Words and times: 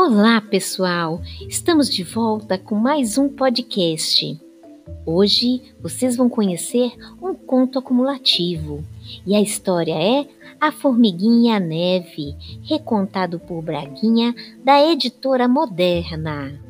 Olá, 0.00 0.40
pessoal! 0.40 1.20
Estamos 1.48 1.90
de 1.90 2.04
volta 2.04 2.56
com 2.56 2.76
mais 2.76 3.18
um 3.18 3.28
podcast. 3.28 4.40
Hoje 5.04 5.60
vocês 5.82 6.16
vão 6.16 6.28
conhecer 6.28 6.92
um 7.20 7.34
conto 7.34 7.80
acumulativo 7.80 8.84
e 9.26 9.34
a 9.34 9.40
história 9.40 9.94
é 10.00 10.28
A 10.60 10.70
Formiguinha 10.70 11.58
Neve, 11.58 12.36
recontado 12.62 13.40
por 13.40 13.60
Braguinha, 13.60 14.32
da 14.62 14.80
editora 14.80 15.48
Moderna. 15.48 16.67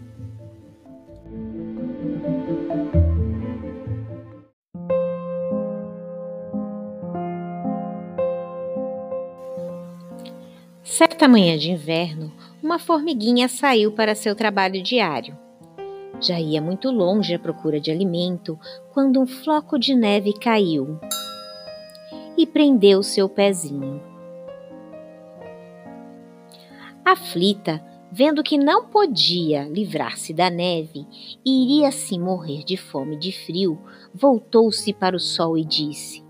Certa 10.89 11.29
manhã 11.29 11.59
de 11.59 11.71
inverno, 11.71 12.33
uma 12.63 12.79
formiguinha 12.79 13.47
saiu 13.47 13.93
para 13.93 14.15
seu 14.15 14.35
trabalho 14.35 14.83
diário. 14.83 15.37
Já 16.19 16.41
ia 16.41 16.63
muito 16.63 16.91
longe 16.91 17.35
à 17.35 17.39
procura 17.39 17.79
de 17.79 17.91
alimento 17.91 18.59
quando 18.95 19.21
um 19.21 19.27
floco 19.27 19.79
de 19.79 19.95
neve 19.95 20.33
caiu 20.33 20.99
e 22.39 22.47
prendeu 22.47 23.03
seu 23.03 23.29
pezinho. 23.29 24.03
Aflita, 27.05 27.85
vendo 28.11 28.43
que 28.43 28.57
não 28.57 28.87
podia 28.87 29.65
livrar-se 29.69 30.33
da 30.33 30.49
neve 30.49 31.07
e 31.45 31.65
iria 31.65 31.89
assim 31.89 32.19
morrer 32.19 32.65
de 32.65 32.79
fome 32.79 33.15
e 33.15 33.19
de 33.19 33.31
frio, 33.31 33.79
voltou-se 34.15 34.91
para 34.95 35.15
o 35.15 35.21
sol 35.21 35.57
e 35.57 35.65
disse: 35.67 36.27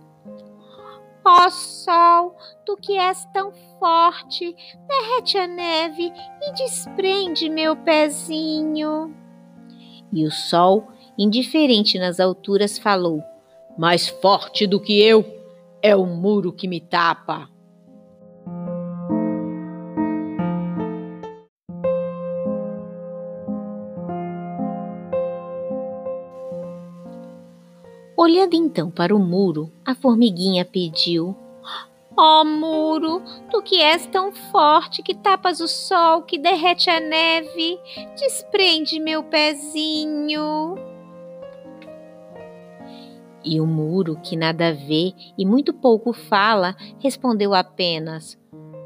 Ó 1.31 1.45
oh, 1.47 1.51
sol, 1.51 2.37
tu 2.65 2.75
que 2.75 2.97
és 2.97 3.23
tão 3.35 3.53
forte, 3.79 4.57
derrete 4.89 5.37
a 5.37 5.47
neve 5.47 6.11
e 6.41 6.53
desprende 6.55 7.51
meu 7.51 7.77
pezinho. 7.77 9.15
E 10.11 10.25
o 10.25 10.31
sol, 10.31 10.89
indiferente 11.19 11.99
nas 11.99 12.19
alturas, 12.19 12.79
falou: 12.79 13.23
Mais 13.77 14.09
forte 14.09 14.67
do 14.67 14.81
que 14.81 15.03
eu 15.03 15.23
é 15.83 15.95
o 15.95 16.07
muro 16.07 16.51
que 16.51 16.67
me 16.67 16.81
tapa. 16.81 17.47
Olhando 28.29 28.53
então 28.53 28.91
para 28.91 29.17
o 29.17 29.19
muro, 29.19 29.73
a 29.87 29.95
formiguinha 29.95 30.63
pediu: 30.63 31.35
Ó 32.15 32.43
oh, 32.43 32.45
muro, 32.45 33.23
tu 33.51 33.63
que 33.63 33.81
és 33.81 34.05
tão 34.05 34.33
forte, 34.33 35.03
que 35.03 35.15
tapas 35.15 35.61
o 35.61 35.67
sol, 35.67 36.21
que 36.21 36.37
derrete 36.37 36.91
a 36.91 37.01
neve, 37.01 37.81
desprende 38.19 39.01
meu 39.01 39.23
pezinho. 39.23 40.75
E 43.43 43.59
o 43.63 43.67
muro, 43.67 44.21
que 44.23 44.37
nada 44.37 44.75
vê 44.75 45.15
e 45.39 45.47
muito 45.47 45.73
pouco 45.73 46.13
fala, 46.13 46.77
respondeu 46.99 47.55
apenas: 47.55 48.39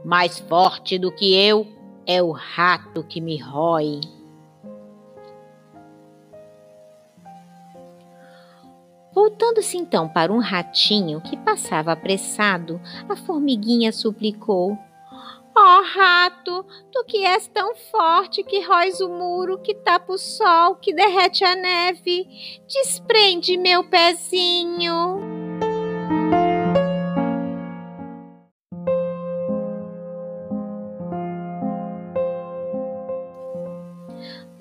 Mais 0.05 0.39
forte 0.39 1.01
do 1.01 1.11
que 1.11 1.35
eu 1.35 1.67
é 2.07 2.23
o 2.23 2.31
rato 2.31 3.03
que 3.03 3.21
me 3.21 3.39
rói. 3.39 3.99
Voltando-se 9.15 9.77
então 9.77 10.09
para 10.09 10.33
um 10.33 10.39
ratinho 10.39 11.21
que 11.21 11.37
passava 11.37 11.93
apressado, 11.93 12.81
a 13.09 13.15
formiguinha 13.15 13.93
suplicou: 13.93 14.77
Ó 15.55 15.79
oh, 15.79 15.83
rato, 15.83 16.65
tu 16.91 17.05
que 17.05 17.25
és 17.25 17.47
tão 17.47 17.75
forte 17.75 18.43
que 18.43 18.61
róis 18.61 19.01
o 19.01 19.09
muro, 19.09 19.59
que 19.59 19.75
tapa 19.75 20.13
o 20.13 20.19
sol, 20.19 20.77
que 20.77 20.95
derrete 20.95 21.45
a 21.45 21.55
neve, 21.55 22.27
desprende 22.67 23.59
meu 23.59 23.85
pezinho. 23.85 25.32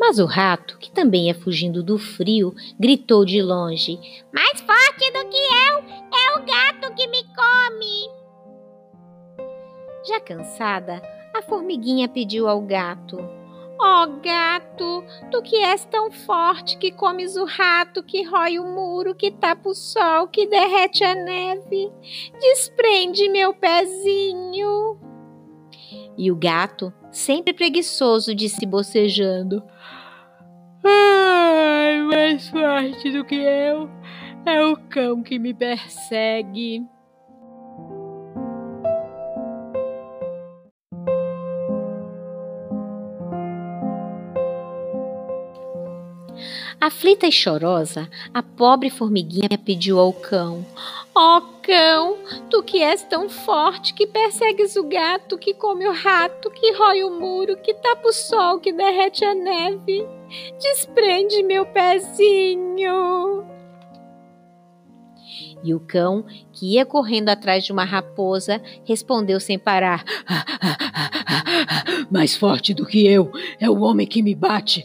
Mas 0.01 0.17
o 0.17 0.25
rato, 0.25 0.79
que 0.79 0.89
também 0.89 1.27
ia 1.27 1.35
fugindo 1.35 1.83
do 1.83 1.99
frio, 1.99 2.55
gritou 2.79 3.23
de 3.23 3.39
longe: 3.39 3.99
Mais 4.33 4.59
forte 4.59 5.11
do 5.11 5.29
que 5.29 5.37
eu 5.37 5.77
é 6.11 6.39
o 6.39 6.43
gato 6.43 6.95
que 6.95 7.05
me 7.05 7.23
come! 7.23 8.09
Já 10.07 10.19
cansada, 10.19 10.99
a 11.35 11.43
formiguinha 11.43 12.09
pediu 12.09 12.47
ao 12.47 12.61
gato: 12.61 13.19
Ó 13.79 14.03
oh, 14.03 14.07
gato, 14.21 15.03
tu 15.29 15.39
que 15.43 15.57
és 15.57 15.85
tão 15.85 16.09
forte 16.11 16.79
que 16.79 16.91
comes 16.91 17.35
o 17.35 17.45
rato, 17.45 18.01
que 18.01 18.23
rói 18.23 18.57
o 18.57 18.65
muro, 18.65 19.13
que 19.13 19.29
tapa 19.29 19.69
o 19.69 19.75
sol, 19.75 20.27
que 20.27 20.47
derrete 20.47 21.03
a 21.03 21.13
neve, 21.13 21.91
desprende 22.39 23.29
meu 23.29 23.53
pezinho. 23.53 25.10
E 26.17 26.31
o 26.31 26.35
gato, 26.35 26.93
sempre 27.11 27.53
preguiçoso, 27.53 28.35
disse 28.35 28.65
bocejando: 28.65 29.63
Ai, 30.83 31.99
mais 32.01 32.49
forte 32.49 33.11
do 33.11 33.23
que 33.23 33.35
eu 33.35 33.89
é 34.45 34.65
o 34.65 34.75
cão 34.75 35.21
que 35.21 35.37
me 35.37 35.53
persegue. 35.53 36.85
Aflita 46.81 47.27
e 47.27 47.31
chorosa, 47.31 48.09
a 48.33 48.41
pobre 48.41 48.89
formiguinha 48.89 49.55
pediu 49.63 49.99
ao 49.99 50.11
cão: 50.11 50.65
Ó 51.13 51.37
oh, 51.37 51.41
cão, 51.61 52.17
tu 52.49 52.63
que 52.63 52.81
és 52.81 53.03
tão 53.03 53.29
forte, 53.29 53.93
que 53.93 54.07
persegues 54.07 54.75
o 54.75 54.83
gato, 54.85 55.37
que 55.37 55.53
come 55.53 55.87
o 55.87 55.93
rato, 55.93 56.49
que 56.49 56.73
rói 56.73 57.03
o 57.03 57.11
muro, 57.11 57.55
que 57.57 57.75
tapa 57.75 58.07
o 58.07 58.11
sol, 58.11 58.59
que 58.59 58.73
derrete 58.73 59.23
a 59.23 59.35
neve, 59.35 60.03
desprende 60.59 61.43
meu 61.43 61.67
pezinho. 61.67 63.45
E 65.63 65.75
o 65.75 65.79
cão, 65.79 66.25
que 66.51 66.73
ia 66.73 66.83
correndo 66.83 67.29
atrás 67.29 67.63
de 67.63 67.71
uma 67.71 67.83
raposa, 67.83 68.59
respondeu 68.83 69.39
sem 69.39 69.59
parar: 69.59 70.03
Mais 72.09 72.35
forte 72.35 72.73
do 72.73 72.87
que 72.87 73.05
eu 73.05 73.31
é 73.59 73.69
o 73.69 73.81
homem 73.81 74.07
que 74.07 74.23
me 74.23 74.33
bate. 74.33 74.83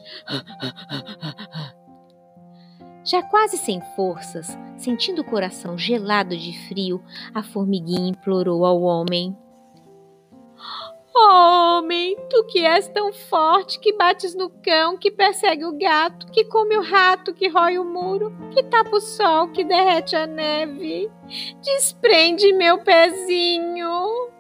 Já 3.06 3.22
quase 3.22 3.56
sem 3.56 3.81
forças, 3.94 4.49
sentindo 4.77 5.22
o 5.22 5.25
coração 5.25 5.78
gelado 5.78 6.37
de 6.37 6.59
frio, 6.67 7.00
a 7.33 7.41
formiguinha 7.41 8.11
implorou 8.11 8.67
ao 8.67 8.83
homem: 8.83 9.37
Homem, 11.15 12.16
tu 12.28 12.45
que 12.47 12.66
és 12.66 12.89
tão 12.89 13.12
forte, 13.12 13.78
que 13.78 13.93
bates 13.93 14.34
no 14.34 14.50
cão, 14.50 14.99
que 14.99 15.09
persegue 15.09 15.65
o 15.65 15.78
gato, 15.78 16.27
que 16.33 16.45
come 16.47 16.77
o 16.77 16.83
rato, 16.83 17.33
que 17.33 17.47
rói 17.49 17.78
o 17.78 17.84
muro, 17.84 18.37
que 18.50 18.65
tapa 18.65 18.97
o 18.97 19.00
sol, 19.00 19.53
que 19.53 19.62
derrete 19.62 20.16
a 20.16 20.27
neve, 20.27 21.09
desprende 21.62 22.53
meu 22.55 22.83
pezinho. 22.83 24.35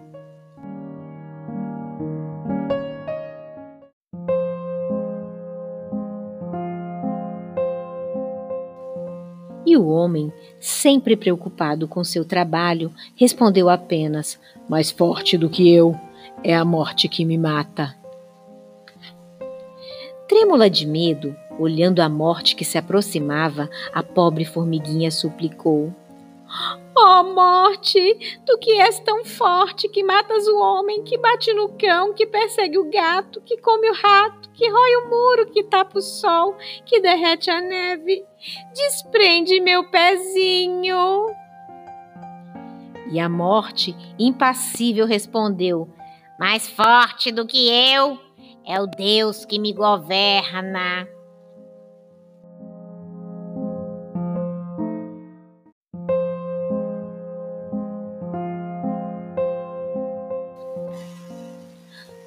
E 9.76 9.78
o 9.78 9.88
homem, 9.88 10.32
sempre 10.58 11.14
preocupado 11.14 11.86
com 11.86 12.02
seu 12.02 12.24
trabalho, 12.24 12.90
respondeu 13.14 13.68
apenas: 13.68 14.40
Mais 14.66 14.90
forte 14.90 15.36
do 15.36 15.50
que 15.50 15.70
eu 15.70 15.94
é 16.42 16.56
a 16.56 16.64
morte 16.64 17.08
que 17.08 17.26
me 17.26 17.36
mata. 17.36 17.94
Trêmula 20.26 20.70
de 20.70 20.86
medo, 20.86 21.36
olhando 21.58 22.00
a 22.00 22.08
morte 22.08 22.56
que 22.56 22.64
se 22.64 22.78
aproximava, 22.78 23.68
a 23.92 24.02
pobre 24.02 24.46
formiguinha 24.46 25.10
suplicou: 25.10 25.92
Ó 26.98 27.20
oh, 27.20 27.34
morte, 27.34 28.40
tu 28.46 28.58
que 28.58 28.72
és 28.80 28.98
tão 29.00 29.24
forte, 29.24 29.88
que 29.88 30.02
matas 30.02 30.46
o 30.48 30.58
homem, 30.58 31.04
que 31.04 31.18
bate 31.18 31.52
no 31.52 31.68
cão, 31.76 32.14
que 32.14 32.26
persegue 32.26 32.78
o 32.78 32.90
gato, 32.90 33.40
que 33.42 33.58
come 33.58 33.90
o 33.90 33.94
rato, 33.94 34.48
que 34.54 34.68
rói 34.68 34.96
o 34.96 35.10
muro, 35.10 35.50
que 35.50 35.62
tapa 35.62 35.98
o 35.98 36.02
sol, 36.02 36.56
que 36.86 37.00
derrete 37.00 37.50
a 37.50 37.60
neve, 37.60 38.24
desprende 38.74 39.60
meu 39.60 39.90
pezinho. 39.90 41.26
E 43.12 43.20
a 43.20 43.28
morte, 43.28 43.94
impassível, 44.18 45.06
respondeu: 45.06 45.88
Mais 46.40 46.68
forte 46.68 47.30
do 47.30 47.46
que 47.46 47.68
eu 47.68 48.18
é 48.66 48.80
o 48.80 48.86
Deus 48.86 49.44
que 49.44 49.58
me 49.58 49.72
governa. 49.72 51.06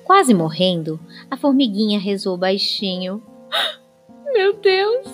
Quase 0.10 0.34
morrendo, 0.34 1.00
a 1.30 1.38
formiguinha 1.38 2.00
rezou 2.00 2.36
baixinho. 2.36 3.22
Meu 4.34 4.54
Deus, 4.54 5.06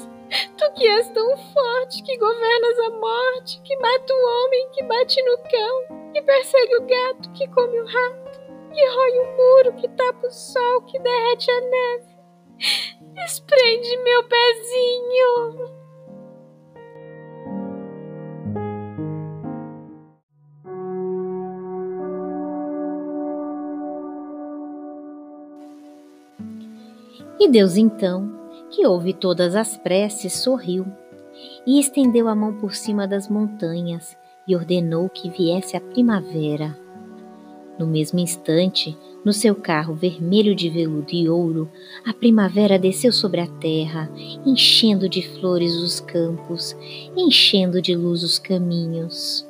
tu 0.58 0.72
que 0.74 0.88
és 0.88 1.10
tão 1.10 1.36
forte, 1.36 2.02
que 2.02 2.18
governas 2.18 2.80
a 2.80 2.90
morte, 2.92 3.62
que 3.62 3.76
mata 3.76 4.14
o 4.14 4.46
homem, 4.46 4.70
que 4.72 4.84
bate 4.84 5.22
no 5.22 5.38
cão, 5.50 6.12
que 6.14 6.22
persegue 6.22 6.78
o 6.78 6.88
gato, 6.88 7.30
que 7.34 7.46
come 7.50 7.78
o 7.78 7.86
rato, 7.86 8.40
que 8.74 8.86
rói 8.86 9.20
o 9.20 9.36
muro, 9.36 9.82
que 9.82 9.90
tapa 9.90 10.28
o 10.28 10.32
sol, 10.32 10.82
que 10.84 10.98
derrete 10.98 11.52
a 11.52 11.60
neve. 11.60 12.16
Desprende 13.16 13.98
meu 13.98 14.24
pezinho. 14.24 15.75
E 27.40 27.50
Deus 27.50 27.78
então, 27.78 28.32
que 28.70 28.86
ouve 28.86 29.14
todas 29.14 29.56
as 29.56 29.78
preces, 29.78 30.34
sorriu 30.34 30.86
e 31.66 31.80
estendeu 31.80 32.28
a 32.28 32.36
mão 32.36 32.54
por 32.54 32.76
cima 32.76 33.08
das 33.08 33.28
montanhas 33.28 34.18
e 34.48 34.56
ordenou 34.56 35.10
que 35.10 35.30
viesse 35.30 35.76
a 35.76 35.82
primavera. 35.82 36.78
No 37.78 37.86
mesmo 37.86 38.20
instante, 38.20 38.98
no 39.26 39.34
seu 39.34 39.54
carro 39.56 39.96
vermelho 39.96 40.56
de 40.56 40.70
veludo 40.70 41.12
e 41.12 41.28
ouro, 41.28 41.70
a 42.06 42.14
primavera 42.14 42.80
desceu 42.80 43.12
sobre 43.12 43.42
a 43.42 43.48
terra, 43.48 44.10
enchendo 44.46 45.10
de 45.10 45.22
flores 45.22 45.74
os 45.76 46.00
campos, 46.00 46.76
enchendo 47.18 47.82
de 47.82 47.96
luz 47.96 48.24
os 48.24 48.40
caminhos. 48.40 49.46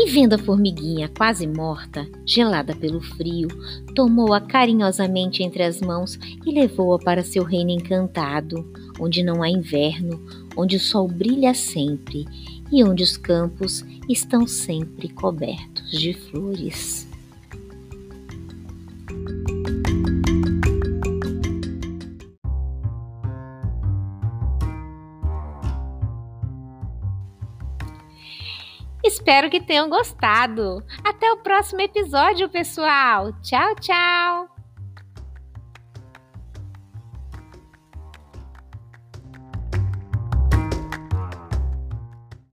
E 0.00 0.06
vendo 0.06 0.34
a 0.34 0.38
formiguinha 0.38 1.08
quase 1.08 1.44
morta, 1.44 2.08
gelada 2.24 2.72
pelo 2.72 3.00
frio, 3.00 3.48
tomou-a 3.96 4.40
carinhosamente 4.40 5.42
entre 5.42 5.64
as 5.64 5.80
mãos 5.80 6.16
e 6.46 6.52
levou-a 6.52 7.00
para 7.00 7.24
seu 7.24 7.42
reino 7.42 7.72
encantado, 7.72 8.64
onde 9.00 9.24
não 9.24 9.42
há 9.42 9.50
inverno, 9.50 10.24
onde 10.56 10.76
o 10.76 10.80
sol 10.80 11.08
brilha 11.08 11.52
sempre 11.52 12.24
e 12.70 12.84
onde 12.84 13.02
os 13.02 13.16
campos 13.16 13.84
estão 14.08 14.46
sempre 14.46 15.08
cobertos 15.08 15.90
de 15.90 16.14
flores. 16.14 17.07
Espero 29.28 29.50
que 29.50 29.60
tenham 29.60 29.90
gostado. 29.90 30.82
Até 31.04 31.30
o 31.30 31.36
próximo 31.36 31.82
episódio, 31.82 32.48
pessoal. 32.48 33.30
Tchau, 33.42 33.74
tchau. 33.74 34.57